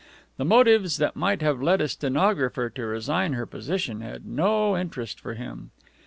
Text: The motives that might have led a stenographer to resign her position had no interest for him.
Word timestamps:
The 0.37 0.45
motives 0.45 0.97
that 0.97 1.15
might 1.15 1.43
have 1.43 1.61
led 1.61 1.79
a 1.79 1.87
stenographer 1.87 2.71
to 2.71 2.85
resign 2.87 3.33
her 3.33 3.45
position 3.45 4.01
had 4.01 4.25
no 4.25 4.75
interest 4.75 5.19
for 5.19 5.35
him. 5.35 5.69